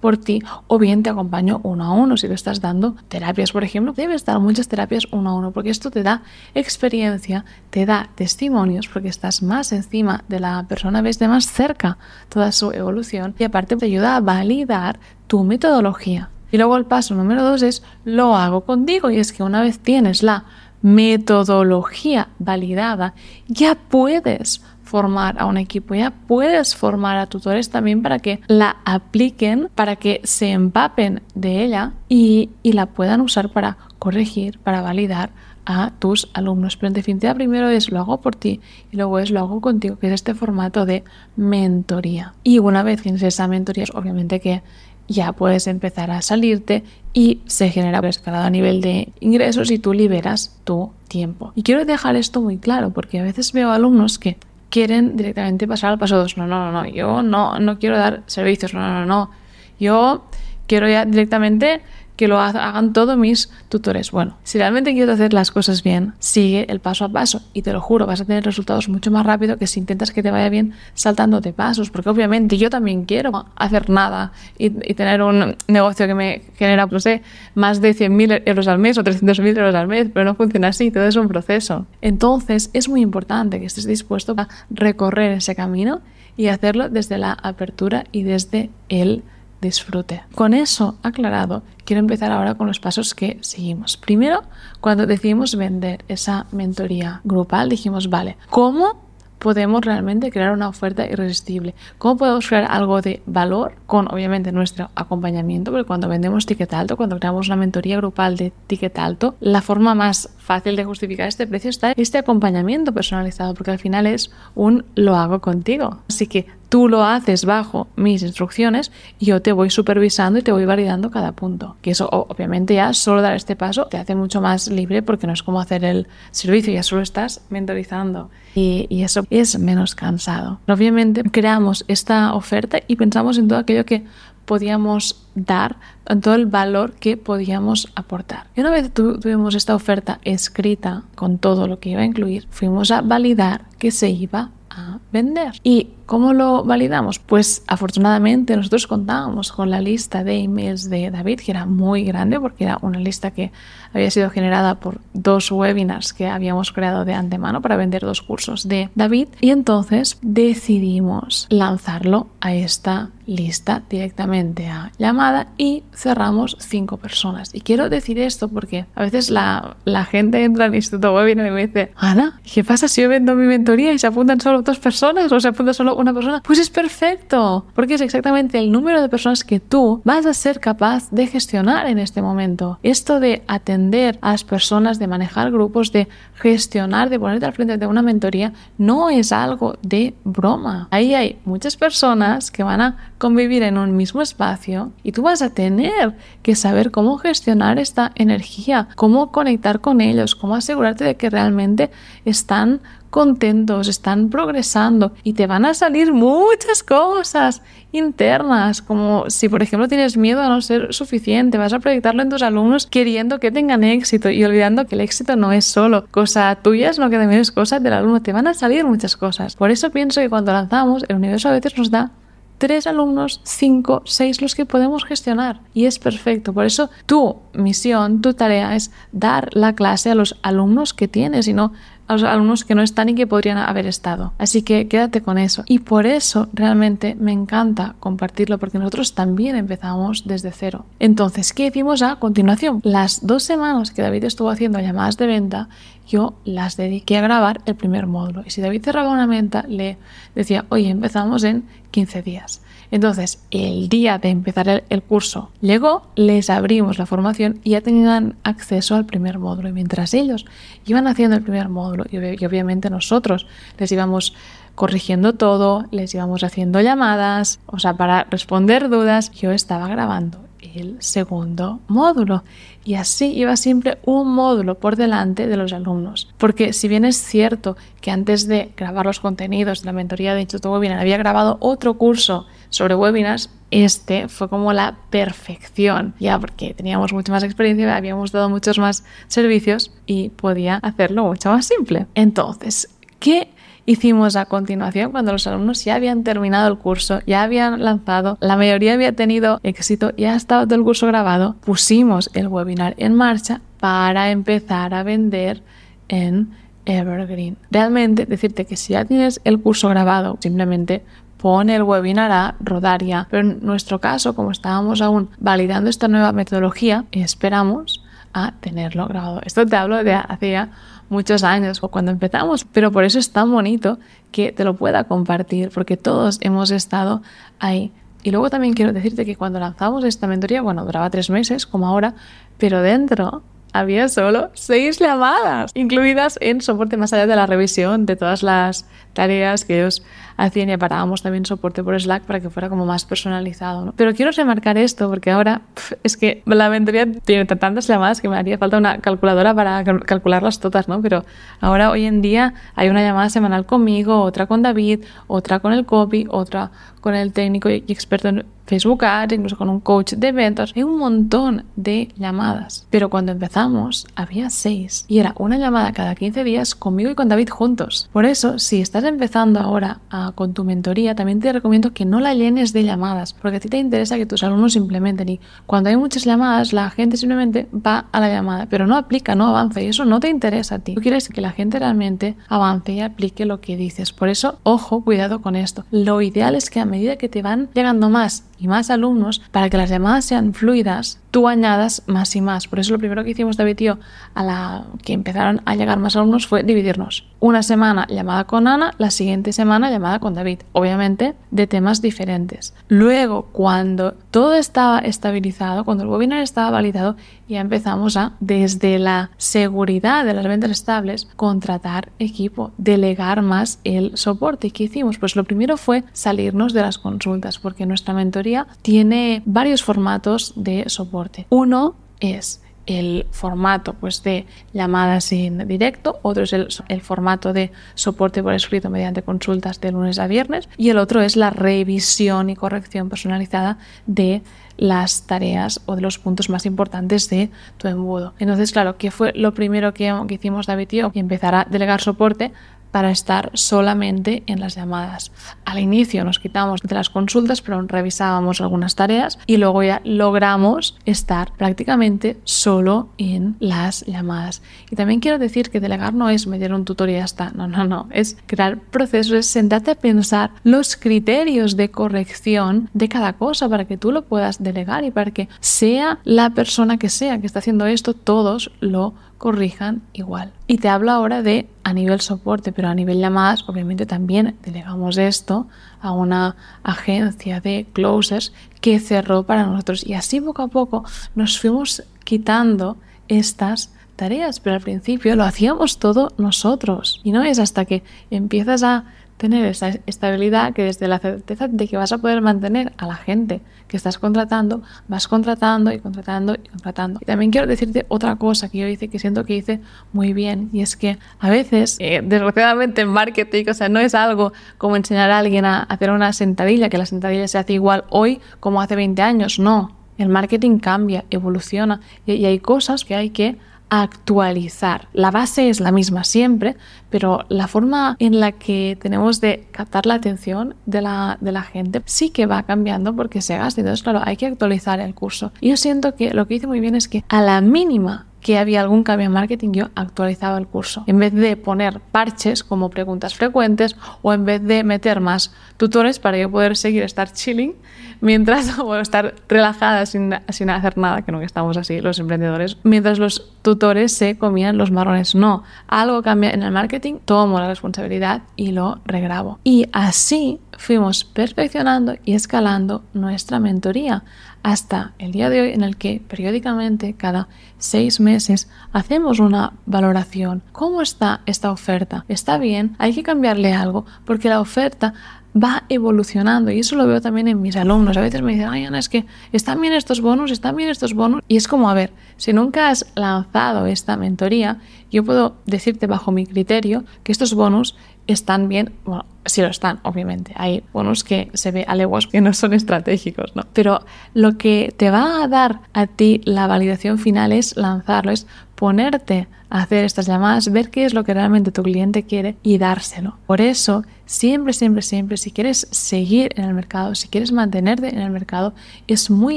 por 0.00 0.16
ti 0.16 0.42
o 0.66 0.78
bien 0.78 1.02
te 1.02 1.10
acompaño 1.10 1.60
uno 1.62 1.84
a 1.84 1.92
uno. 1.92 2.16
Si 2.16 2.28
lo 2.28 2.34
estás 2.34 2.60
dando 2.60 2.94
terapias, 3.08 3.52
por 3.52 3.64
ejemplo, 3.64 3.92
debes 3.92 4.24
dar 4.24 4.38
muchas 4.38 4.68
terapias 4.68 5.06
uno 5.10 5.30
a 5.30 5.34
uno 5.34 5.50
porque 5.50 5.70
esto 5.70 5.90
te 5.90 6.02
da 6.02 6.22
experiencia, 6.54 7.44
te 7.70 7.86
da 7.86 8.10
testimonios 8.14 8.88
porque 8.88 9.08
estás 9.08 9.42
más 9.42 9.72
encima 9.72 10.24
de 10.28 10.40
la 10.40 10.64
persona, 10.68 11.02
ves 11.02 11.18
de 11.18 11.28
más 11.28 11.46
cerca 11.50 11.98
toda 12.28 12.52
su 12.52 12.72
evolución 12.72 13.34
y 13.38 13.44
aparte 13.44 13.76
te 13.76 13.86
ayuda 13.86 14.16
a 14.16 14.20
validar 14.20 14.98
tu 15.26 15.44
metodología. 15.44 16.30
Y 16.50 16.56
luego 16.56 16.76
el 16.76 16.86
paso 16.86 17.14
número 17.14 17.42
dos 17.42 17.62
es 17.62 17.82
lo 18.04 18.34
hago 18.34 18.62
contigo 18.62 19.10
y 19.10 19.18
es 19.18 19.32
que 19.32 19.42
una 19.42 19.60
vez 19.60 19.80
tienes 19.80 20.22
la 20.22 20.44
metodología 20.80 22.28
validada, 22.38 23.14
ya 23.48 23.74
puedes 23.74 24.62
formar 24.88 25.36
a 25.38 25.46
un 25.46 25.58
equipo, 25.58 25.94
ya 25.94 26.10
puedes 26.10 26.74
formar 26.74 27.18
a 27.18 27.26
tutores 27.26 27.70
también 27.70 28.02
para 28.02 28.18
que 28.18 28.40
la 28.48 28.78
apliquen, 28.84 29.68
para 29.74 29.96
que 29.96 30.20
se 30.24 30.50
empapen 30.50 31.22
de 31.34 31.64
ella 31.64 31.92
y, 32.08 32.50
y 32.62 32.72
la 32.72 32.86
puedan 32.86 33.20
usar 33.20 33.50
para 33.50 33.76
corregir, 33.98 34.58
para 34.58 34.80
validar 34.80 35.30
a 35.66 35.92
tus 35.98 36.30
alumnos. 36.32 36.76
Pero 36.76 36.88
en 36.88 36.94
definitiva, 36.94 37.34
primero 37.34 37.68
es 37.68 37.90
lo 37.92 38.00
hago 38.00 38.20
por 38.20 38.34
ti 38.34 38.60
y 38.90 38.96
luego 38.96 39.18
es 39.18 39.30
lo 39.30 39.40
hago 39.40 39.60
contigo, 39.60 39.98
que 39.98 40.06
es 40.08 40.14
este 40.14 40.34
formato 40.34 40.86
de 40.86 41.04
mentoría. 41.36 42.32
Y 42.42 42.58
una 42.58 42.82
vez 42.82 43.02
tienes 43.02 43.22
esa 43.22 43.46
mentoría, 43.46 43.84
obviamente 43.94 44.40
que 44.40 44.62
ya 45.08 45.32
puedes 45.32 45.66
empezar 45.66 46.10
a 46.10 46.22
salirte 46.22 46.84
y 47.12 47.40
se 47.46 47.70
genera 47.70 48.06
escalado 48.08 48.44
a 48.44 48.50
nivel 48.50 48.80
de 48.80 49.12
ingresos 49.20 49.70
y 49.70 49.78
tú 49.78 49.92
liberas 49.92 50.56
tu 50.64 50.90
tiempo. 51.08 51.52
Y 51.54 51.62
quiero 51.62 51.84
dejar 51.84 52.16
esto 52.16 52.40
muy 52.40 52.58
claro 52.58 52.90
porque 52.90 53.18
a 53.18 53.22
veces 53.22 53.52
veo 53.52 53.70
alumnos 53.70 54.18
que 54.18 54.36
quieren 54.70 55.16
directamente 55.16 55.66
pasar 55.66 55.90
al 55.90 55.98
paso 55.98 56.16
2. 56.16 56.36
No, 56.36 56.46
no, 56.46 56.70
no, 56.70 56.82
no, 56.82 56.88
yo 56.88 57.22
no, 57.22 57.58
no 57.58 57.78
quiero 57.78 57.96
dar 57.96 58.22
servicios, 58.26 58.74
no, 58.74 58.80
no, 58.80 59.06
no. 59.06 59.30
Yo 59.78 60.26
quiero 60.66 60.88
ya 60.88 61.04
directamente 61.04 61.82
que 62.18 62.26
lo 62.26 62.40
hagan 62.40 62.92
todos 62.92 63.16
mis 63.16 63.48
tutores. 63.68 64.10
Bueno, 64.10 64.36
si 64.42 64.58
realmente 64.58 64.92
quieres 64.92 65.14
hacer 65.14 65.32
las 65.32 65.52
cosas 65.52 65.84
bien, 65.84 66.14
sigue 66.18 66.66
el 66.68 66.80
paso 66.80 67.04
a 67.04 67.08
paso 67.08 67.42
y 67.52 67.62
te 67.62 67.72
lo 67.72 67.80
juro, 67.80 68.06
vas 68.06 68.20
a 68.20 68.24
tener 68.24 68.44
resultados 68.44 68.88
mucho 68.88 69.12
más 69.12 69.24
rápido 69.24 69.56
que 69.56 69.68
si 69.68 69.78
intentas 69.78 70.10
que 70.10 70.20
te 70.20 70.32
vaya 70.32 70.48
bien 70.48 70.72
saltándote 70.94 71.52
pasos, 71.52 71.90
porque 71.90 72.10
obviamente 72.10 72.58
yo 72.58 72.70
también 72.70 73.04
quiero 73.04 73.46
hacer 73.54 73.88
nada 73.88 74.32
y, 74.58 74.70
tener 74.98 75.22
un 75.22 75.54
negocio 75.68 76.08
que 76.08 76.14
me 76.14 76.42
genera, 76.56 76.86
no 76.86 76.98
sé, 76.98 77.22
más 77.54 77.80
de 77.80 77.94
100.000 77.94 78.42
euros 78.46 78.66
al 78.66 78.80
mes 78.80 78.98
o 78.98 79.04
300.000 79.04 79.56
euros 79.56 79.74
al 79.76 79.86
mes, 79.86 80.08
pero 80.12 80.24
no 80.24 80.34
funciona 80.34 80.68
así, 80.68 80.90
todo 80.90 81.04
es 81.04 81.14
un 81.14 81.28
proceso. 81.28 81.86
Entonces 82.02 82.70
es 82.72 82.88
muy 82.88 83.00
importante 83.00 83.60
que 83.60 83.66
estés 83.66 83.86
dispuesto 83.86 84.34
a 84.36 84.48
recorrer 84.70 85.30
ese 85.30 85.54
camino 85.54 86.00
y 86.36 86.48
hacerlo 86.48 86.88
desde 86.88 87.16
la 87.16 87.32
apertura 87.32 88.06
y 88.10 88.24
desde 88.24 88.70
el 88.88 89.22
disfrute. 89.60 90.22
Con 90.34 90.54
eso 90.54 90.96
aclarado, 91.02 91.62
quiero 91.84 92.00
empezar 92.00 92.32
ahora 92.32 92.54
con 92.54 92.66
los 92.66 92.80
pasos 92.80 93.14
que 93.14 93.38
seguimos. 93.40 93.96
Primero, 93.96 94.42
cuando 94.80 95.06
decidimos 95.06 95.56
vender 95.56 96.04
esa 96.08 96.46
mentoría 96.52 97.20
grupal, 97.24 97.68
dijimos, 97.68 98.10
vale, 98.10 98.36
¿cómo 98.50 99.08
podemos 99.38 99.84
realmente 99.84 100.30
crear 100.30 100.52
una 100.52 100.68
oferta 100.68 101.06
irresistible? 101.06 101.74
¿Cómo 101.98 102.16
podemos 102.16 102.48
crear 102.48 102.66
algo 102.70 103.00
de 103.00 103.22
valor 103.26 103.74
con, 103.86 104.12
obviamente, 104.12 104.52
nuestro 104.52 104.90
acompañamiento? 104.94 105.70
Porque 105.70 105.86
cuando 105.86 106.08
vendemos 106.08 106.46
ticket 106.46 106.72
alto, 106.74 106.96
cuando 106.96 107.18
creamos 107.18 107.46
una 107.46 107.56
mentoría 107.56 107.96
grupal 107.96 108.36
de 108.36 108.52
ticket 108.66 108.98
alto, 108.98 109.36
la 109.40 109.62
forma 109.62 109.94
más 109.94 110.30
fácil 110.38 110.76
de 110.76 110.84
justificar 110.84 111.28
este 111.28 111.46
precio 111.46 111.70
está 111.70 111.92
este 111.92 112.18
acompañamiento 112.18 112.92
personalizado, 112.92 113.54
porque 113.54 113.70
al 113.70 113.78
final 113.78 114.06
es 114.06 114.30
un 114.54 114.84
lo 114.94 115.16
hago 115.16 115.40
contigo. 115.40 115.98
Así 116.08 116.26
que 116.26 116.46
tú 116.68 116.88
lo 116.88 117.04
haces 117.04 117.44
bajo 117.44 117.88
mis 117.96 118.22
instrucciones 118.22 118.92
y 119.18 119.26
yo 119.26 119.42
te 119.42 119.52
voy 119.52 119.70
supervisando 119.70 120.38
y 120.38 120.42
te 120.42 120.52
voy 120.52 120.64
validando 120.64 121.10
cada 121.10 121.32
punto. 121.32 121.76
Que 121.82 121.90
eso 121.92 122.08
obviamente 122.10 122.74
ya 122.74 122.92
solo 122.92 123.22
dar 123.22 123.34
este 123.34 123.56
paso 123.56 123.86
te 123.86 123.96
hace 123.96 124.14
mucho 124.14 124.40
más 124.40 124.68
libre 124.68 125.02
porque 125.02 125.26
no 125.26 125.32
es 125.32 125.42
como 125.42 125.60
hacer 125.60 125.84
el 125.84 126.06
servicio, 126.30 126.72
ya 126.72 126.82
solo 126.82 127.02
estás 127.02 127.42
mentorizando 127.50 128.30
y, 128.54 128.86
eso 129.02 129.24
es 129.30 129.58
menos 129.58 129.94
cansado. 129.94 130.58
Obviamente 130.66 131.22
creamos 131.22 131.84
esta 131.88 132.34
oferta 132.34 132.80
y 132.86 132.96
pensamos 132.96 133.38
en 133.38 133.48
todo 133.48 133.58
aquello 133.58 133.86
que 133.86 134.04
podíamos 134.44 135.28
dar, 135.34 135.76
en 136.08 136.20
todo 136.20 136.34
el 136.34 136.46
valor 136.46 136.94
que 136.94 137.16
podíamos 137.16 137.92
aportar. 137.94 138.46
Y 138.56 138.60
una 138.60 138.70
vez 138.70 138.92
tuvimos 138.92 139.54
esta 139.54 139.74
oferta 139.74 140.18
escrita 140.24 141.04
con 141.14 141.38
todo 141.38 141.68
lo 141.68 141.78
que 141.78 141.90
iba 141.90 142.00
a 142.00 142.04
incluir, 142.04 142.46
fuimos 142.50 142.90
a 142.90 143.02
validar 143.02 143.66
que 143.78 143.90
se 143.90 144.10
iba 144.10 144.50
a 144.70 144.98
vender. 145.12 145.52
Y 145.62 145.90
¿Cómo 146.08 146.32
lo 146.32 146.64
validamos? 146.64 147.18
Pues 147.18 147.62
afortunadamente 147.66 148.56
nosotros 148.56 148.86
contábamos 148.86 149.52
con 149.52 149.70
la 149.70 149.82
lista 149.82 150.24
de 150.24 150.38
emails 150.38 150.88
de 150.88 151.10
David, 151.10 151.40
que 151.40 151.50
era 151.50 151.66
muy 151.66 152.02
grande 152.04 152.40
porque 152.40 152.64
era 152.64 152.78
una 152.80 152.98
lista 152.98 153.30
que 153.30 153.52
había 153.92 154.10
sido 154.10 154.30
generada 154.30 154.76
por 154.76 155.02
dos 155.12 155.52
webinars 155.52 156.14
que 156.14 156.26
habíamos 156.26 156.72
creado 156.72 157.04
de 157.04 157.12
antemano 157.12 157.60
para 157.60 157.76
vender 157.76 158.00
dos 158.00 158.22
cursos 158.22 158.66
de 158.66 158.88
David 158.94 159.28
y 159.42 159.50
entonces 159.50 160.16
decidimos 160.22 161.46
lanzarlo 161.50 162.28
a 162.40 162.54
esta 162.54 163.10
lista 163.28 163.82
directamente 163.90 164.68
a 164.68 164.90
llamada 164.98 165.48
y 165.58 165.84
cerramos 165.94 166.56
cinco 166.60 166.96
personas. 166.96 167.54
Y 167.54 167.60
quiero 167.60 167.90
decir 167.90 168.18
esto 168.18 168.48
porque 168.48 168.86
a 168.94 169.02
veces 169.02 169.28
la, 169.28 169.76
la 169.84 170.06
gente 170.06 170.42
entra 170.42 170.64
al 170.64 170.74
instituto 170.74 171.14
webinar 171.14 171.46
y 171.46 171.50
me 171.50 171.66
dice, 171.66 171.92
Ana, 171.94 172.40
¿qué 172.50 172.64
pasa 172.64 172.88
si 172.88 173.02
yo 173.02 173.08
vendo 173.10 173.34
mi 173.34 173.46
mentoría 173.46 173.92
y 173.92 173.98
se 173.98 174.06
apuntan 174.06 174.40
solo 174.40 174.62
dos 174.62 174.78
personas 174.78 175.30
o 175.30 175.40
se 175.40 175.48
apunta 175.48 175.74
solo 175.74 175.94
una 175.98 176.14
persona? 176.14 176.42
Pues 176.44 176.58
es 176.58 176.70
perfecto, 176.70 177.66
porque 177.74 177.94
es 177.94 178.00
exactamente 178.00 178.58
el 178.58 178.70
número 178.70 179.02
de 179.02 179.08
personas 179.08 179.44
que 179.44 179.60
tú 179.60 180.00
vas 180.04 180.26
a 180.26 180.34
ser 180.34 180.60
capaz 180.60 181.10
de 181.10 181.26
gestionar 181.26 181.86
en 181.86 181.98
este 181.98 182.22
momento. 182.22 182.78
Esto 182.82 183.20
de 183.20 183.42
atender 183.48 184.18
a 184.22 184.32
las 184.32 184.44
personas, 184.44 184.98
de 184.98 185.08
manejar 185.08 185.50
grupos, 185.50 185.92
de 185.92 186.08
gestionar, 186.34 187.10
de 187.10 187.18
ponerte 187.18 187.46
al 187.46 187.52
frente 187.52 187.78
de 187.78 187.86
una 187.86 188.02
mentoría, 188.02 188.52
no 188.78 189.10
es 189.10 189.32
algo 189.32 189.76
de 189.82 190.14
broma. 190.24 190.88
Ahí 190.90 191.14
hay 191.14 191.38
muchas 191.44 191.76
personas 191.76 192.50
que 192.50 192.62
van 192.62 192.80
a 192.80 192.96
convivir 193.18 193.62
en 193.64 193.76
un 193.76 193.96
mismo 193.96 194.22
espacio 194.22 194.92
y 195.02 195.12
tú 195.12 195.22
vas 195.22 195.42
a 195.42 195.50
tener 195.50 196.16
que 196.42 196.54
saber 196.54 196.90
cómo 196.92 197.18
gestionar 197.18 197.78
esta 197.78 198.12
energía, 198.14 198.88
cómo 198.94 199.32
conectar 199.32 199.80
con 199.80 200.00
ellos, 200.00 200.36
cómo 200.36 200.54
asegurarte 200.54 201.04
de 201.04 201.16
que 201.16 201.28
realmente 201.28 201.90
están 202.24 202.80
contentos, 203.10 203.88
están 203.88 204.30
progresando 204.30 205.12
y 205.22 205.32
te 205.32 205.46
van 205.46 205.64
a 205.64 205.74
salir 205.74 206.12
muchas 206.12 206.82
cosas 206.82 207.62
internas, 207.92 208.82
como 208.82 209.24
si 209.28 209.48
por 209.48 209.62
ejemplo 209.62 209.88
tienes 209.88 210.16
miedo 210.16 210.42
a 210.42 210.48
no 210.48 210.60
ser 210.60 210.92
suficiente, 210.92 211.58
vas 211.58 211.72
a 211.72 211.78
proyectarlo 211.78 212.22
en 212.22 212.28
tus 212.28 212.42
alumnos 212.42 212.86
queriendo 212.86 213.40
que 213.40 213.50
tengan 213.50 213.84
éxito 213.84 214.30
y 214.30 214.44
olvidando 214.44 214.86
que 214.86 214.94
el 214.94 215.00
éxito 215.00 215.36
no 215.36 215.52
es 215.52 215.64
solo 215.64 216.06
cosa 216.10 216.56
tuya, 216.62 216.92
sino 216.92 217.08
que 217.10 217.16
también 217.16 217.40
es 217.40 217.50
cosa 217.50 217.80
del 217.80 217.94
alumno, 217.94 218.22
te 218.22 218.32
van 218.32 218.46
a 218.46 218.54
salir 218.54 218.84
muchas 218.84 219.16
cosas. 219.16 219.56
Por 219.56 219.70
eso 219.70 219.90
pienso 219.90 220.20
que 220.20 220.28
cuando 220.28 220.52
lanzamos, 220.52 221.04
el 221.08 221.16
universo 221.16 221.48
a 221.48 221.52
veces 221.52 221.78
nos 221.78 221.90
da 221.90 222.10
tres 222.58 222.86
alumnos, 222.86 223.40
cinco, 223.44 224.02
seis 224.04 224.42
los 224.42 224.54
que 224.54 224.66
podemos 224.66 225.04
gestionar 225.04 225.60
y 225.72 225.86
es 225.86 225.98
perfecto. 225.98 226.52
Por 226.52 226.66
eso 226.66 226.90
tu 227.06 227.36
misión, 227.54 228.20
tu 228.20 228.34
tarea 228.34 228.74
es 228.74 228.90
dar 229.12 229.48
la 229.52 229.74
clase 229.74 230.10
a 230.10 230.14
los 230.14 230.36
alumnos 230.42 230.92
que 230.92 231.08
tienes 231.08 231.48
y 231.48 231.54
no 231.54 231.72
alumnos 232.08 232.64
que 232.64 232.74
no 232.74 232.82
están 232.82 233.08
y 233.10 233.14
que 233.14 233.26
podrían 233.26 233.58
haber 233.58 233.86
estado. 233.86 234.32
Así 234.38 234.62
que 234.62 234.88
quédate 234.88 235.22
con 235.22 235.38
eso. 235.38 235.64
Y 235.66 235.80
por 235.80 236.06
eso 236.06 236.48
realmente 236.52 237.14
me 237.14 237.32
encanta 237.32 237.94
compartirlo 238.00 238.58
porque 238.58 238.78
nosotros 238.78 239.14
también 239.14 239.56
empezamos 239.56 240.26
desde 240.26 240.50
cero. 240.52 240.86
Entonces, 240.98 241.52
¿qué 241.52 241.66
hicimos 241.66 242.02
a 242.02 242.16
continuación? 242.16 242.80
Las 242.84 243.26
dos 243.26 243.42
semanas 243.42 243.90
que 243.90 244.02
David 244.02 244.24
estuvo 244.24 244.50
haciendo 244.50 244.80
llamadas 244.80 245.16
de 245.16 245.26
venta, 245.26 245.68
yo 246.08 246.34
las 246.44 246.76
dediqué 246.76 247.18
a 247.18 247.20
grabar 247.20 247.60
el 247.66 247.74
primer 247.74 248.06
módulo. 248.06 248.42
Y 248.46 248.50
si 248.50 248.62
David 248.62 248.82
cerraba 248.82 249.10
una 249.10 249.26
venta, 249.26 249.64
le 249.68 249.98
decía, 250.34 250.64
oye, 250.70 250.88
empezamos 250.88 251.44
en 251.44 251.64
15 251.90 252.22
días. 252.22 252.62
Entonces, 252.90 253.42
el 253.50 253.88
día 253.88 254.18
de 254.18 254.30
empezar 254.30 254.84
el, 254.88 255.02
curso 255.02 255.50
llegó, 255.60 256.06
les 256.16 256.48
abrimos 256.48 256.98
la 256.98 257.06
formación 257.06 257.60
y 257.62 257.70
ya 257.70 257.82
tenían 257.82 258.36
acceso 258.44 258.94
al 258.94 259.04
primer 259.04 259.38
módulo. 259.38 259.68
Y 259.68 259.72
mientras 259.72 260.14
ellos 260.14 260.46
iban 260.86 261.06
haciendo 261.06 261.36
el 261.36 261.42
primer 261.42 261.68
módulo, 261.68 261.97
y, 262.10 262.44
obviamente 262.44 262.90
nosotros 262.90 263.46
les 263.78 263.90
íbamos 263.92 264.34
corrigiendo 264.74 265.32
todo, 265.34 265.86
les 265.90 266.14
íbamos 266.14 266.44
haciendo 266.44 266.80
llamadas, 266.80 267.60
o 267.66 267.78
sea, 267.78 267.96
para 267.96 268.24
responder 268.24 268.88
dudas, 268.88 269.32
yo 269.32 269.50
estaba 269.50 269.88
grabando 269.88 270.38
el 270.74 270.96
segundo 271.00 271.80
módulo. 271.88 272.44
Y 272.84 272.94
así 272.94 273.32
iba 273.32 273.56
siempre 273.56 273.98
un 274.04 274.32
módulo 274.32 274.76
por 274.76 274.96
delante 274.96 275.46
de 275.46 275.56
los 275.56 275.72
alumnos. 275.72 276.28
Porque 276.38 276.72
si 276.72 276.88
bien 276.88 277.04
es 277.04 277.16
cierto 277.16 277.76
que 278.00 278.10
antes 278.10 278.48
de 278.48 278.72
grabar 278.76 279.06
los 279.06 279.20
contenidos 279.20 279.80
de 279.80 279.86
la 279.86 279.92
mentoría 279.92 280.34
de 280.34 280.40
Instituto 280.40 280.72
Webinar 280.72 280.98
había 280.98 281.18
grabado 281.18 281.58
otro 281.60 281.94
curso 281.94 282.46
sobre 282.70 282.94
webinars, 282.94 283.50
este 283.70 284.28
fue 284.28 284.48
como 284.48 284.72
la 284.72 284.96
perfección, 285.10 286.14
ya 286.18 286.38
porque 286.38 286.74
teníamos 286.74 287.12
mucha 287.12 287.32
más 287.32 287.42
experiencia, 287.42 287.94
habíamos 287.94 288.32
dado 288.32 288.48
muchos 288.48 288.78
más 288.78 289.04
servicios 289.26 289.92
y 290.06 290.30
podía 290.30 290.76
hacerlo 290.76 291.24
mucho 291.24 291.50
más 291.50 291.66
simple. 291.66 292.06
Entonces, 292.14 292.88
¿qué 293.18 293.48
hicimos 293.88 294.36
a 294.36 294.44
continuación 294.44 295.12
cuando 295.12 295.32
los 295.32 295.46
alumnos 295.46 295.82
ya 295.82 295.94
habían 295.94 296.22
terminado 296.22 296.68
el 296.68 296.76
curso, 296.76 297.20
ya 297.26 297.42
habían 297.42 297.82
lanzado, 297.82 298.36
la 298.40 298.56
mayoría 298.56 298.92
había 298.92 299.12
tenido 299.12 299.60
éxito, 299.62 300.12
ya 300.16 300.34
estaba 300.34 300.66
todo 300.66 300.74
el 300.74 300.84
curso 300.84 301.06
grabado, 301.06 301.56
pusimos 301.64 302.28
el 302.34 302.48
webinar 302.48 302.94
en 302.98 303.14
marcha 303.14 303.62
para 303.80 304.30
empezar 304.30 304.92
a 304.92 305.02
vender 305.04 305.62
en 306.08 306.50
Evergreen. 306.84 307.56
Realmente 307.70 308.26
decirte 308.26 308.66
que 308.66 308.76
si 308.76 308.92
ya 308.92 309.06
tienes 309.06 309.40
el 309.44 309.58
curso 309.58 309.88
grabado, 309.88 310.36
simplemente 310.40 311.02
pone 311.38 311.76
el 311.76 311.82
webinar 311.82 312.30
a 312.30 312.54
rodar 312.60 313.02
ya. 313.02 313.26
Pero 313.30 313.48
en 313.48 313.60
nuestro 313.62 314.00
caso, 314.00 314.34
como 314.34 314.50
estábamos 314.50 315.00
aún 315.00 315.30
validando 315.38 315.88
esta 315.88 316.08
nueva 316.08 316.32
metodología, 316.32 317.04
esperamos 317.12 318.02
a 318.34 318.52
tenerlo 318.60 319.06
grabado. 319.06 319.40
Esto 319.44 319.64
te 319.64 319.76
hablo 319.76 320.04
de 320.04 320.14
hacía 320.14 320.70
muchos 321.08 321.42
años 321.42 321.82
o 321.82 321.88
cuando 321.88 322.10
empezamos, 322.10 322.64
pero 322.64 322.92
por 322.92 323.04
eso 323.04 323.18
es 323.18 323.32
tan 323.32 323.50
bonito 323.50 323.98
que 324.30 324.52
te 324.52 324.64
lo 324.64 324.74
pueda 324.74 325.04
compartir, 325.04 325.70
porque 325.70 325.96
todos 325.96 326.38
hemos 326.42 326.70
estado 326.70 327.22
ahí. 327.58 327.92
Y 328.22 328.30
luego 328.30 328.50
también 328.50 328.74
quiero 328.74 328.92
decirte 328.92 329.24
que 329.24 329.36
cuando 329.36 329.60
lanzamos 329.60 330.04
esta 330.04 330.26
mentoría, 330.26 330.60
bueno, 330.60 330.84
duraba 330.84 331.08
tres 331.08 331.30
meses, 331.30 331.66
como 331.66 331.86
ahora, 331.86 332.14
pero 332.58 332.82
dentro 332.82 333.42
había 333.72 334.08
solo 334.08 334.50
seis 334.54 334.98
llamadas, 334.98 335.70
incluidas 335.74 336.38
en 336.40 336.60
soporte 336.60 336.96
más 336.96 337.12
allá 337.12 337.26
de 337.26 337.36
la 337.36 337.46
revisión 337.46 338.06
de 338.06 338.16
todas 338.16 338.42
las 338.42 338.86
tareas 339.12 339.64
que 339.64 339.80
ellos 339.80 340.02
hacían 340.36 340.70
y 340.70 340.76
parábamos 340.76 341.22
también 341.22 341.44
soporte 341.44 341.82
por 341.82 342.00
Slack 342.00 342.22
para 342.22 342.40
que 342.40 342.48
fuera 342.48 342.68
como 342.68 342.86
más 342.86 343.04
personalizado. 343.04 343.84
¿no? 343.84 343.92
Pero 343.96 344.14
quiero 344.14 344.30
remarcar 344.30 344.78
esto 344.78 345.10
porque 345.10 345.30
ahora 345.30 345.62
es 346.04 346.16
que 346.16 346.42
la 346.46 346.70
mentoría 346.70 347.10
tiene 347.10 347.44
tantas 347.44 347.88
llamadas 347.88 348.20
que 348.20 348.28
me 348.28 348.36
haría 348.36 348.56
falta 348.56 348.78
una 348.78 348.98
calculadora 348.98 349.54
para 349.54 349.82
calcularlas 349.84 350.60
todas, 350.60 350.88
¿no? 350.88 351.02
Pero 351.02 351.24
ahora 351.60 351.90
hoy 351.90 352.06
en 352.06 352.22
día 352.22 352.54
hay 352.76 352.88
una 352.88 353.02
llamada 353.02 353.28
semanal 353.30 353.66
conmigo, 353.66 354.22
otra 354.22 354.46
con 354.46 354.62
David, 354.62 355.04
otra 355.26 355.58
con 355.58 355.72
el 355.72 355.84
copy, 355.84 356.26
otra 356.30 356.70
con 357.00 357.14
el 357.14 357.32
técnico 357.32 357.68
y 357.68 357.84
experto 357.88 358.28
en 358.28 358.44
Facebook 358.68 359.04
Ads, 359.04 359.34
incluso 359.34 359.56
con 359.56 359.68
un 359.68 359.80
coach 359.80 360.12
de 360.12 360.32
ventas. 360.32 360.72
Hay 360.76 360.82
un 360.82 360.98
montón 360.98 361.64
de 361.76 362.08
llamadas. 362.16 362.86
Pero 362.90 363.08
cuando 363.10 363.32
empezamos 363.32 364.06
había 364.14 364.50
seis 364.50 365.04
y 365.08 365.18
era 365.18 365.34
una 365.38 365.58
llamada 365.58 365.92
cada 365.92 366.14
15 366.14 366.44
días 366.44 366.74
conmigo 366.74 367.10
y 367.10 367.14
con 367.14 367.28
David 367.28 367.48
juntos. 367.48 368.08
Por 368.12 368.24
eso, 368.24 368.58
si 368.58 368.80
estás 368.80 369.04
empezando 369.04 369.60
ahora 369.60 370.00
con 370.34 370.52
tu 370.52 370.64
mentoría, 370.64 371.14
también 371.14 371.40
te 371.40 371.52
recomiendo 371.52 371.92
que 371.92 372.04
no 372.04 372.20
la 372.20 372.34
llenes 372.34 372.72
de 372.72 372.84
llamadas, 372.84 373.32
porque 373.32 373.56
a 373.56 373.60
ti 373.60 373.68
te 373.68 373.78
interesa 373.78 374.16
que 374.16 374.26
tus 374.26 374.42
alumnos 374.42 374.76
implementen 374.76 375.28
y 375.28 375.40
cuando 375.66 375.90
hay 375.90 375.96
muchas 375.96 376.24
llamadas, 376.24 376.72
la 376.72 376.90
gente 376.90 377.16
simplemente 377.16 377.68
va 377.74 378.06
a 378.12 378.20
la 378.20 378.28
llamada, 378.28 378.66
pero 378.66 378.86
no 378.86 378.96
aplica, 378.96 379.34
no 379.34 379.46
avanza 379.46 379.80
y 379.80 379.86
eso 379.86 380.04
no 380.04 380.20
te 380.20 380.28
interesa 380.28 380.76
a 380.76 380.78
ti. 380.80 380.94
Tú 380.94 381.00
quieres 381.00 381.28
que 381.28 381.40
la 381.40 381.52
gente 381.52 381.78
realmente 381.78 382.36
avance 382.48 382.92
y 382.92 383.00
aplique 383.00 383.46
lo 383.46 383.60
que 383.60 383.76
dices. 383.76 384.12
Por 384.12 384.28
eso, 384.28 384.58
ojo, 384.62 385.02
cuidado 385.02 385.40
con 385.40 385.56
esto. 385.56 385.84
Lo 385.90 386.20
ideal 386.20 386.54
es 386.54 386.70
que 386.70 386.80
a 386.80 386.84
medida 386.84 387.16
que 387.16 387.28
te 387.28 387.42
van 387.42 387.68
llegando 387.74 388.10
más 388.10 388.44
y 388.58 388.68
más 388.68 388.90
alumnos, 388.90 389.40
para 389.50 389.70
que 389.70 389.76
las 389.76 389.90
llamadas 389.90 390.24
sean 390.24 390.52
fluidas, 390.54 391.20
tú 391.30 391.48
añadas 391.48 392.02
más 392.06 392.34
y 392.36 392.40
más. 392.40 392.68
Por 392.68 392.78
eso 392.78 392.92
lo 392.92 392.98
primero 392.98 393.24
que 393.24 393.30
hicimos 393.30 393.56
David 393.56 393.76
y 393.80 393.84
yo 393.84 393.98
a 394.34 394.44
la 394.44 394.84
que 395.04 395.12
empezaron 395.12 395.62
a 395.64 395.76
llegar 395.76 395.98
más 395.98 396.16
alumnos 396.16 396.46
fue 396.46 396.62
dividirnos. 396.62 397.26
Una 397.40 397.62
semana 397.62 398.06
llamada 398.08 398.44
con 398.44 398.66
Ana, 398.66 398.92
la 398.98 399.10
siguiente 399.10 399.52
semana 399.52 399.90
llamada 399.90 400.18
con 400.18 400.34
David, 400.34 400.60
obviamente 400.72 401.34
de 401.50 401.66
temas 401.66 402.02
diferentes. 402.02 402.74
Luego, 402.88 403.48
cuando 403.52 404.14
todo 404.30 404.54
estaba 404.54 404.98
estabilizado, 404.98 405.84
cuando 405.84 406.04
el 406.04 406.10
webinar 406.10 406.42
estaba 406.42 406.70
validado, 406.70 407.16
ya 407.48 407.60
empezamos 407.60 408.16
a, 408.16 408.32
desde 408.40 408.98
la 408.98 409.30
seguridad 409.36 410.24
de 410.24 410.34
las 410.34 410.46
ventas 410.46 410.70
estables, 410.70 411.28
contratar 411.36 412.10
equipo, 412.18 412.72
delegar 412.76 413.42
más 413.42 413.78
el 413.84 414.16
soporte. 414.16 414.66
¿Y 414.66 414.70
qué 414.70 414.84
hicimos? 414.84 415.18
Pues 415.18 415.36
lo 415.36 415.44
primero 415.44 415.76
fue 415.76 416.04
salirnos 416.12 416.72
de 416.72 416.82
las 416.82 416.98
consultas, 416.98 417.58
porque 417.58 417.86
nuestra 417.86 418.14
mentoría 418.14 418.66
tiene 418.82 419.42
varios 419.46 419.82
formatos 419.82 420.52
de 420.56 420.84
soporte. 420.88 421.17
Uno 421.50 421.96
es 422.20 422.60
el 422.88 423.26
formato 423.30 423.92
pues, 423.92 424.22
de 424.22 424.46
llamadas 424.72 425.30
en 425.32 425.68
directo, 425.68 426.18
otro 426.22 426.44
es 426.44 426.54
el, 426.54 426.68
formato 427.02 427.52
de 427.52 427.70
soporte 427.94 428.42
por 428.42 428.54
escrito 428.54 428.88
mediante 428.88 429.22
consultas 429.22 429.80
de 429.80 429.92
lunes 429.92 430.18
a 430.18 430.26
viernes 430.26 430.68
y 430.78 430.88
el 430.88 430.96
otro 430.96 431.20
es 431.20 431.36
la 431.36 431.50
revisión 431.50 432.48
y 432.48 432.56
corrección 432.56 433.10
personalizada 433.10 433.76
de 434.06 434.40
las 434.78 435.26
tareas 435.26 435.82
o 435.84 435.96
de 435.96 436.02
los 436.02 436.18
puntos 436.18 436.48
más 436.48 436.64
importantes 436.64 437.28
de 437.28 437.50
tu 437.76 437.88
embudo. 437.88 438.32
Entonces, 438.38 438.72
claro, 438.72 438.96
¿qué 438.96 439.10
fue 439.10 439.32
lo 439.34 439.52
primero 439.52 439.92
que, 439.92 440.14
hicimos 440.30 440.66
David 440.66 440.88
y? 440.92 441.00
Empezar 441.14 441.54
a 441.54 441.66
delegar 441.68 442.00
soporte 442.00 442.52
para 442.90 443.10
estar 443.10 443.50
solamente 443.54 444.42
en 444.46 444.60
las 444.60 444.74
llamadas. 444.74 445.32
Al 445.64 445.78
inicio 445.78 446.24
nos 446.24 446.38
quitamos 446.38 446.80
de 446.82 446.94
las 446.94 447.10
consultas, 447.10 447.62
pero 447.62 447.80
revisábamos 447.82 448.60
algunas 448.60 448.94
tareas 448.94 449.38
y 449.46 449.56
luego 449.56 449.82
ya 449.82 450.00
logramos 450.04 450.96
estar 451.04 451.52
prácticamente 451.56 452.38
solo 452.44 453.10
en 453.18 453.56
las 453.60 454.04
llamadas. 454.06 454.62
Y 454.90 454.96
también 454.96 455.20
quiero 455.20 455.38
decir 455.38 455.70
que 455.70 455.80
delegar 455.80 456.14
no 456.14 456.30
es 456.30 456.46
meter 456.46 456.72
un 456.72 456.84
tutor 456.84 457.10
y. 457.10 457.18
No, 457.54 457.68
no, 457.68 457.84
no. 457.84 458.08
Es 458.10 458.36
crear 458.46 458.78
procesos, 458.78 459.32
es 459.32 459.46
sentarte 459.46 459.90
a 459.90 459.94
pensar 459.94 460.50
los 460.62 460.96
criterios 460.96 461.76
de 461.76 461.90
corrección 461.90 462.90
de 462.94 463.08
cada 463.08 463.34
cosa 463.34 463.68
para 463.68 463.86
que 463.86 463.96
tú 463.96 464.12
lo 464.12 464.24
puedas 464.24 464.62
delegar 464.62 465.04
y 465.04 465.10
para 465.10 465.30
que 465.30 465.48
sea 465.60 466.18
la 466.24 466.50
persona 466.50 466.98
que 466.98 467.08
sea 467.08 467.40
que 467.40 467.46
está 467.46 467.58
haciendo 467.58 467.86
esto, 467.86 468.14
todos 468.14 468.70
lo 468.80 469.14
corrijan 469.38 470.02
igual. 470.12 470.52
Y 470.66 470.78
te 470.78 470.88
hablo 470.88 471.12
ahora 471.12 471.42
de 471.42 471.68
a 471.84 471.92
nivel 471.92 472.20
soporte, 472.20 472.72
pero 472.72 472.88
a 472.88 472.94
nivel 472.94 473.20
llamadas, 473.20 473.66
obviamente 473.68 474.04
también 474.04 474.56
delegamos 474.62 475.16
esto 475.16 475.68
a 476.00 476.12
una 476.12 476.56
agencia 476.82 477.60
de 477.60 477.86
closers 477.92 478.52
que 478.80 478.98
cerró 478.98 479.44
para 479.44 479.64
nosotros. 479.64 480.04
Y 480.06 480.14
así 480.14 480.40
poco 480.40 480.62
a 480.62 480.68
poco 480.68 481.04
nos 481.34 481.58
fuimos 481.58 482.02
quitando 482.24 482.96
estas 483.28 483.92
tareas, 484.16 484.58
pero 484.58 484.76
al 484.76 484.82
principio 484.82 485.36
lo 485.36 485.44
hacíamos 485.44 485.98
todo 485.98 486.32
nosotros. 486.36 487.20
Y 487.22 487.30
no 487.30 487.44
es 487.44 487.60
hasta 487.60 487.84
que 487.84 488.02
empiezas 488.30 488.82
a 488.82 489.04
tener 489.38 489.64
esa 489.64 489.90
estabilidad 490.06 490.74
que 490.74 490.82
desde 490.82 491.08
la 491.08 491.18
certeza 491.20 491.68
de 491.68 491.88
que 491.88 491.96
vas 491.96 492.12
a 492.12 492.18
poder 492.18 492.42
mantener 492.42 492.92
a 492.98 493.06
la 493.06 493.14
gente 493.14 493.62
que 493.86 493.96
estás 493.96 494.18
contratando, 494.18 494.82
vas 495.06 495.28
contratando 495.28 495.92
y 495.92 496.00
contratando 496.00 496.54
y 496.54 496.68
contratando. 496.68 497.20
Y 497.22 497.24
también 497.24 497.50
quiero 497.50 497.66
decirte 497.66 498.04
otra 498.08 498.36
cosa 498.36 498.68
que 498.68 498.78
yo 498.78 498.86
hice 498.86 499.08
que 499.08 499.18
siento 499.18 499.44
que 499.44 499.56
hice 499.56 499.80
muy 500.12 500.32
bien 500.32 500.68
y 500.72 500.82
es 500.82 500.96
que 500.96 501.18
a 501.38 501.48
veces, 501.50 501.96
eh, 502.00 502.20
desgraciadamente 502.22 503.00
en 503.00 503.08
marketing, 503.08 503.64
o 503.70 503.74
sea, 503.74 503.88
no 503.88 504.00
es 504.00 504.14
algo 504.14 504.52
como 504.76 504.96
enseñar 504.96 505.30
a 505.30 505.38
alguien 505.38 505.64
a 505.64 505.84
hacer 505.84 506.10
una 506.10 506.32
sentadilla, 506.32 506.88
que 506.88 506.98
la 506.98 507.06
sentadilla 507.06 507.48
se 507.48 507.58
hace 507.58 507.72
igual 507.72 508.04
hoy 508.10 508.40
como 508.60 508.82
hace 508.82 508.96
20 508.96 509.22
años, 509.22 509.58
no. 509.58 509.96
El 510.18 510.28
marketing 510.28 510.78
cambia, 510.80 511.24
evoluciona 511.30 512.00
y 512.26 512.44
hay 512.44 512.58
cosas 512.58 513.04
que 513.04 513.14
hay 513.14 513.30
que 513.30 513.56
actualizar. 513.90 515.08
La 515.12 515.30
base 515.30 515.68
es 515.68 515.80
la 515.80 515.92
misma 515.92 516.24
siempre, 516.24 516.76
pero 517.10 517.44
la 517.48 517.68
forma 517.68 518.16
en 518.18 518.40
la 518.40 518.52
que 518.52 518.98
tenemos 519.00 519.40
de 519.40 519.66
captar 519.70 520.06
la 520.06 520.14
atención 520.14 520.74
de 520.86 521.02
la, 521.02 521.38
de 521.40 521.52
la 521.52 521.62
gente 521.62 522.02
sí 522.04 522.30
que 522.30 522.46
va 522.46 522.62
cambiando 522.64 523.14
porque 523.14 523.42
se 523.42 523.56
gasta. 523.56 523.80
Entonces, 523.80 524.02
claro, 524.02 524.20
hay 524.24 524.36
que 524.36 524.46
actualizar 524.46 525.00
el 525.00 525.14
curso. 525.14 525.52
Yo 525.60 525.76
siento 525.76 526.14
que 526.14 526.34
lo 526.34 526.46
que 526.46 526.54
hice 526.54 526.66
muy 526.66 526.80
bien 526.80 526.94
es 526.94 527.08
que 527.08 527.24
a 527.28 527.40
la 527.40 527.60
mínima 527.60 528.26
que 528.48 528.56
había 528.56 528.80
algún 528.80 529.02
cambio 529.02 529.26
en 529.26 529.32
marketing, 529.32 529.72
yo 529.72 529.90
actualizaba 529.94 530.56
el 530.56 530.66
curso. 530.66 531.04
En 531.06 531.18
vez 531.18 531.34
de 531.34 531.54
poner 531.58 532.00
parches 532.00 532.64
como 532.64 532.88
preguntas 532.88 533.34
frecuentes 533.34 533.94
o 534.22 534.32
en 534.32 534.46
vez 534.46 534.62
de 534.62 534.84
meter 534.84 535.20
más 535.20 535.52
tutores 535.76 536.18
para 536.18 536.38
yo 536.38 536.50
poder 536.50 536.74
seguir 536.74 537.02
estar 537.02 537.30
chilling 537.30 537.74
mientras 538.22 538.78
o 538.78 538.96
estar 538.96 539.34
relajada 539.50 540.06
sin, 540.06 540.34
sin 540.48 540.70
hacer 540.70 540.96
nada, 540.96 541.20
que 541.20 541.30
no 541.30 541.40
que 541.40 541.44
estamos 541.44 541.76
así 541.76 542.00
los 542.00 542.18
emprendedores, 542.20 542.78
mientras 542.84 543.18
los 543.18 543.52
tutores 543.60 544.14
se 544.14 544.38
comían 544.38 544.78
los 544.78 544.90
marrones. 544.90 545.34
No, 545.34 545.62
algo 545.86 546.22
cambia 546.22 546.50
en 546.52 546.62
el 546.62 546.72
marketing, 546.72 547.16
tomo 547.26 547.60
la 547.60 547.68
responsabilidad 547.68 548.44
y 548.56 548.72
lo 548.72 549.00
regrabo. 549.04 549.58
Y 549.62 549.90
así 549.92 550.58
fuimos 550.78 551.24
perfeccionando 551.24 552.14
y 552.24 552.32
escalando 552.32 553.02
nuestra 553.12 553.60
mentoría 553.60 554.24
hasta 554.62 555.12
el 555.18 555.32
día 555.32 555.50
de 555.50 555.60
hoy 555.60 555.72
en 555.72 555.82
el 555.82 555.96
que 555.96 556.20
periódicamente, 556.26 557.14
cada 557.14 557.48
seis 557.78 558.20
meses, 558.20 558.68
hacemos 558.92 559.38
una 559.40 559.72
valoración. 559.86 560.62
¿Cómo 560.72 561.02
está 561.02 561.40
esta 561.46 561.70
oferta? 561.70 562.24
¿Está 562.28 562.58
bien? 562.58 562.94
¿Hay 562.98 563.14
que 563.14 563.22
cambiarle 563.22 563.72
algo? 563.72 564.04
Porque 564.24 564.48
la 564.48 564.60
oferta 564.60 565.14
va 565.56 565.84
evolucionando 565.88 566.70
y 566.70 566.80
eso 566.80 566.96
lo 566.96 567.06
veo 567.06 567.20
también 567.20 567.48
en 567.48 567.60
mis 567.60 567.76
alumnos. 567.76 568.16
A 568.16 568.20
veces 568.20 568.42
me 568.42 568.52
dicen, 568.52 568.68
ay 568.68 568.84
Ana, 568.84 568.98
es 568.98 569.08
que 569.08 569.26
están 569.52 569.80
bien 569.80 569.92
estos 569.92 570.20
bonos, 570.20 570.50
están 570.50 570.76
bien 570.76 570.90
estos 570.90 571.14
bonos. 571.14 571.42
Y 571.48 571.56
es 571.56 571.68
como, 571.68 571.88
a 571.90 571.94
ver, 571.94 572.12
si 572.36 572.52
nunca 572.52 572.90
has 572.90 573.06
lanzado 573.14 573.86
esta 573.86 574.16
mentoría, 574.16 574.78
yo 575.10 575.24
puedo 575.24 575.56
decirte 575.66 576.06
bajo 576.06 576.32
mi 576.32 576.46
criterio 576.46 577.04
que 577.22 577.32
estos 577.32 577.54
bonos 577.54 577.96
están 578.28 578.68
bien, 578.68 578.92
bueno, 579.04 579.24
sí 579.46 579.62
lo 579.62 579.68
están, 579.68 579.98
obviamente. 580.02 580.52
Hay 580.56 580.84
bonos 580.92 581.24
que 581.24 581.50
se 581.54 581.70
ve 581.70 581.84
a 581.88 581.94
leguas 581.94 582.26
que 582.26 582.40
no 582.40 582.52
son 582.52 582.74
estratégicos, 582.74 583.56
¿no? 583.56 583.64
Pero 583.72 584.00
lo 584.34 584.56
que 584.58 584.94
te 584.96 585.10
va 585.10 585.42
a 585.42 585.48
dar 585.48 585.80
a 585.94 586.06
ti 586.06 586.42
la 586.44 586.66
validación 586.66 587.18
final 587.18 587.52
es 587.52 587.76
lanzarlo, 587.76 588.30
es 588.30 588.46
ponerte 588.74 589.48
a 589.70 589.82
hacer 589.82 590.04
estas 590.04 590.26
llamadas, 590.26 590.70
ver 590.70 590.90
qué 590.90 591.04
es 591.04 591.14
lo 591.14 591.24
que 591.24 591.34
realmente 591.34 591.72
tu 591.72 591.82
cliente 591.82 592.22
quiere 592.22 592.56
y 592.62 592.78
dárselo. 592.78 593.36
Por 593.46 593.60
eso, 593.60 594.04
siempre, 594.24 594.72
siempre, 594.72 595.02
siempre, 595.02 595.36
si 595.36 595.50
quieres 595.50 595.88
seguir 595.90 596.52
en 596.56 596.64
el 596.64 596.74
mercado, 596.74 597.14
si 597.14 597.28
quieres 597.28 597.50
mantenerte 597.50 598.08
en 598.08 598.20
el 598.20 598.30
mercado, 598.30 598.74
es 599.06 599.30
muy 599.30 599.56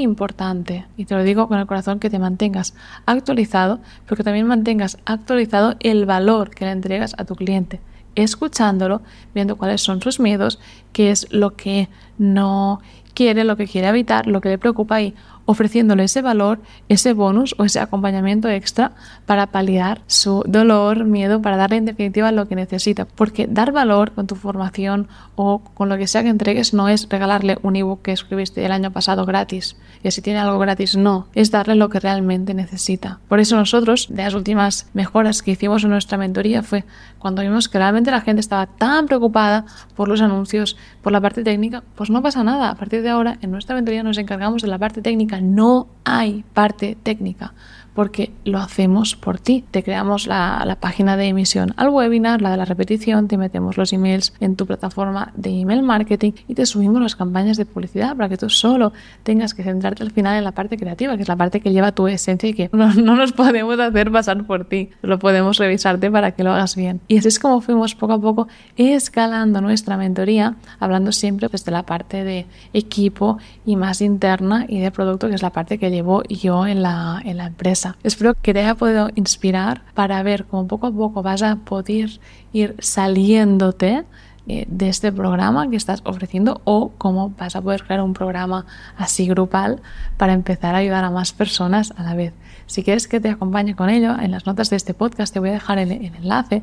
importante, 0.00 0.86
y 0.96 1.04
te 1.04 1.14
lo 1.14 1.22
digo 1.24 1.46
con 1.46 1.58
el 1.58 1.66
corazón, 1.66 1.98
que 1.98 2.10
te 2.10 2.18
mantengas 2.18 2.74
actualizado, 3.06 3.80
pero 4.04 4.16
que 4.16 4.24
también 4.24 4.46
mantengas 4.46 4.98
actualizado 5.04 5.76
el 5.80 6.04
valor 6.04 6.50
que 6.50 6.64
le 6.64 6.72
entregas 6.72 7.14
a 7.18 7.24
tu 7.24 7.36
cliente 7.36 7.80
escuchándolo, 8.14 9.02
viendo 9.34 9.56
cuáles 9.56 9.80
son 9.80 10.00
sus 10.02 10.20
miedos, 10.20 10.58
qué 10.92 11.10
es 11.10 11.26
lo 11.30 11.56
que 11.56 11.88
no 12.18 12.80
quiere, 13.14 13.44
lo 13.44 13.56
que 13.56 13.66
quiere 13.66 13.88
evitar, 13.88 14.26
lo 14.26 14.40
que 14.40 14.48
le 14.48 14.58
preocupa 14.58 15.00
y 15.00 15.14
ofreciéndole 15.46 16.04
ese 16.04 16.22
valor, 16.22 16.60
ese 16.88 17.12
bonus 17.12 17.54
o 17.58 17.64
ese 17.64 17.80
acompañamiento 17.80 18.48
extra 18.48 18.92
para 19.26 19.48
paliar 19.48 20.00
su 20.06 20.44
dolor, 20.46 21.04
miedo, 21.04 21.42
para 21.42 21.56
darle 21.56 21.76
en 21.76 21.84
definitiva 21.84 22.32
lo 22.32 22.48
que 22.48 22.56
necesita. 22.56 23.04
Porque 23.06 23.46
dar 23.46 23.72
valor 23.72 24.12
con 24.12 24.26
tu 24.26 24.34
formación 24.34 25.08
o 25.36 25.60
con 25.74 25.88
lo 25.88 25.96
que 25.96 26.06
sea 26.06 26.22
que 26.22 26.28
entregues 26.28 26.74
no 26.74 26.88
es 26.88 27.08
regalarle 27.08 27.58
un 27.62 27.76
ebook 27.76 28.02
que 28.02 28.12
escribiste 28.12 28.64
el 28.64 28.72
año 28.72 28.90
pasado 28.90 29.26
gratis 29.26 29.76
y 30.02 30.08
así 30.08 30.20
tiene 30.20 30.40
algo 30.40 30.58
gratis, 30.58 30.96
no, 30.96 31.28
es 31.34 31.50
darle 31.50 31.74
lo 31.74 31.88
que 31.88 32.00
realmente 32.00 32.54
necesita. 32.54 33.20
Por 33.28 33.40
eso 33.40 33.56
nosotros, 33.56 34.08
de 34.10 34.22
las 34.24 34.34
últimas 34.34 34.88
mejoras 34.94 35.42
que 35.42 35.52
hicimos 35.52 35.84
en 35.84 35.90
nuestra 35.90 36.18
mentoría 36.18 36.62
fue 36.62 36.84
cuando 37.18 37.42
vimos 37.42 37.68
que 37.68 37.78
realmente 37.78 38.10
la 38.10 38.20
gente 38.20 38.40
estaba 38.40 38.66
tan 38.66 39.06
preocupada 39.06 39.64
por 39.94 40.08
los 40.08 40.20
anuncios, 40.20 40.76
por 41.02 41.12
la 41.12 41.20
parte 41.20 41.44
técnica, 41.44 41.84
pues 41.94 42.10
no 42.10 42.20
pasa 42.20 42.42
nada. 42.42 42.70
A 42.70 42.74
partir 42.74 43.02
de 43.02 43.10
ahora, 43.10 43.38
en 43.42 43.52
nuestra 43.52 43.76
mentoría 43.76 44.02
nos 44.02 44.18
encargamos 44.18 44.62
de 44.62 44.68
la 44.68 44.78
parte 44.78 45.02
técnica. 45.02 45.31
No 45.40 45.88
hay 46.04 46.44
parte 46.54 46.96
técnica 47.02 47.54
porque 47.94 48.32
lo 48.44 48.58
hacemos 48.58 49.16
por 49.16 49.38
ti. 49.38 49.64
Te 49.70 49.82
creamos 49.82 50.26
la, 50.26 50.62
la, 50.66 50.76
página 50.76 51.16
de 51.16 51.26
emisión 51.26 51.74
al 51.76 51.90
webinar, 51.90 52.42
la 52.42 52.50
de 52.50 52.56
la 52.56 52.64
repetición, 52.64 53.28
te 53.28 53.36
metemos 53.36 53.76
los 53.76 53.92
emails 53.92 54.32
en 54.40 54.56
tu 54.56 54.66
plataforma 54.66 55.32
de 55.36 55.50
email 55.60 55.82
marketing 55.82 56.32
y 56.48 56.54
te 56.54 56.66
subimos 56.66 57.00
las 57.02 57.16
campañas 57.16 57.56
de 57.56 57.66
publicidad 57.66 58.16
para 58.16 58.28
que 58.28 58.36
tú 58.36 58.48
solo 58.48 58.92
tengas 59.22 59.54
que 59.54 59.62
centrarte 59.62 60.02
al 60.02 60.10
final 60.10 60.36
en 60.36 60.44
la 60.44 60.52
parte 60.52 60.76
creativa, 60.76 61.16
que 61.16 61.22
es 61.22 61.28
la 61.28 61.36
parte 61.36 61.60
que 61.60 61.72
lleva 61.72 61.92
tu 61.92 62.08
esencia 62.08 62.48
y 62.48 62.54
que 62.54 62.70
no, 62.72 62.92
no 62.94 63.16
nos 63.16 63.32
podemos 63.32 63.78
hacer 63.78 64.10
pasar 64.10 64.44
por 64.44 64.64
ti, 64.64 64.90
lo 65.02 65.18
podemos 65.18 65.58
revisarte 65.58 66.10
para 66.10 66.32
que 66.32 66.44
lo 66.44 66.52
hagas 66.52 66.76
bien. 66.76 67.00
Y 67.08 67.18
así 67.18 67.28
es 67.28 67.38
como 67.38 67.60
fuimos 67.60 67.94
poco 67.94 68.14
a 68.14 68.20
poco 68.20 68.48
escalando 68.76 69.60
nuestra 69.60 69.96
mentoría, 69.96 70.56
hablando 70.80 71.12
siempre 71.12 71.48
desde 71.48 71.70
la 71.70 71.84
parte 71.84 72.24
de 72.24 72.46
equipo 72.72 73.38
y 73.66 73.76
más 73.76 74.00
interna 74.00 74.66
y 74.68 74.80
de 74.80 74.90
producto, 74.90 75.28
que 75.28 75.34
es 75.34 75.42
la 75.42 75.50
parte 75.50 75.78
que 75.78 75.90
llevo 75.90 76.22
yo 76.24 76.66
en 76.66 76.82
la, 76.82 77.20
en 77.24 77.36
la 77.36 77.46
empresa 77.46 77.81
Espero 78.02 78.34
que 78.34 78.52
te 78.52 78.60
haya 78.60 78.74
podido 78.74 79.10
inspirar 79.14 79.82
para 79.94 80.22
ver 80.22 80.44
cómo 80.44 80.66
poco 80.66 80.86
a 80.86 80.92
poco 80.92 81.22
vas 81.22 81.42
a 81.42 81.56
poder 81.56 82.20
ir 82.52 82.76
saliéndote 82.78 84.04
eh, 84.48 84.66
de 84.68 84.88
este 84.88 85.12
programa 85.12 85.70
que 85.70 85.76
estás 85.76 86.00
ofreciendo 86.04 86.60
o 86.64 86.90
cómo 86.98 87.30
vas 87.38 87.54
a 87.54 87.62
poder 87.62 87.84
crear 87.84 88.02
un 88.02 88.12
programa 88.12 88.66
así 88.96 89.28
grupal 89.28 89.80
para 90.16 90.32
empezar 90.32 90.74
a 90.74 90.78
ayudar 90.78 91.04
a 91.04 91.10
más 91.10 91.32
personas 91.32 91.92
a 91.96 92.02
la 92.02 92.14
vez. 92.14 92.32
Si 92.72 92.82
quieres 92.82 93.06
que 93.06 93.20
te 93.20 93.28
acompañe 93.28 93.76
con 93.76 93.90
ello, 93.90 94.18
en 94.18 94.30
las 94.30 94.46
notas 94.46 94.70
de 94.70 94.76
este 94.76 94.94
podcast 94.94 95.30
te 95.30 95.40
voy 95.40 95.50
a 95.50 95.52
dejar 95.52 95.78
el, 95.78 95.92
enlace 95.92 96.62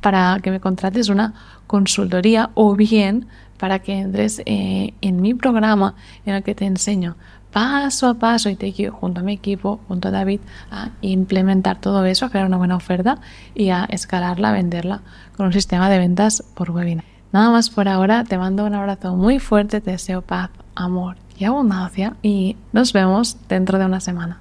para 0.00 0.38
que 0.42 0.50
me 0.50 0.58
contrates 0.58 1.10
una 1.10 1.34
consultoría 1.66 2.48
o 2.54 2.74
bien 2.74 3.26
para 3.58 3.80
que 3.80 3.92
entres 3.92 4.40
eh, 4.46 4.94
en 5.02 5.20
mi 5.20 5.34
programa 5.34 5.96
en 6.24 6.36
el 6.36 6.42
que 6.42 6.54
te 6.54 6.64
enseño 6.64 7.14
paso 7.52 8.08
a 8.08 8.14
paso 8.14 8.48
y 8.48 8.56
te 8.56 8.68
guío 8.68 8.92
junto 8.94 9.20
a 9.20 9.22
mi 9.22 9.34
equipo, 9.34 9.80
junto 9.86 10.08
a 10.08 10.10
David, 10.10 10.40
a 10.70 10.92
implementar 11.02 11.78
todo 11.78 12.06
eso, 12.06 12.24
a 12.24 12.30
crear 12.30 12.46
una 12.46 12.56
buena 12.56 12.76
oferta 12.76 13.18
y 13.54 13.68
a 13.68 13.84
escalarla, 13.84 14.48
a 14.48 14.52
venderla 14.52 15.02
con 15.36 15.44
un 15.44 15.52
sistema 15.52 15.90
de 15.90 15.98
ventas 15.98 16.42
por 16.54 16.70
webinar. 16.70 17.04
Nada 17.32 17.50
más 17.50 17.68
por 17.68 17.86
ahora, 17.86 18.24
te 18.24 18.38
mando 18.38 18.64
un 18.64 18.72
abrazo 18.72 19.14
muy 19.14 19.38
fuerte, 19.38 19.82
te 19.82 19.90
deseo 19.90 20.22
paz, 20.22 20.48
amor 20.74 21.16
y 21.38 21.44
abundancia 21.44 22.16
y 22.22 22.56
nos 22.72 22.94
vemos 22.94 23.36
dentro 23.46 23.78
de 23.78 23.84
una 23.84 24.00
semana. 24.00 24.40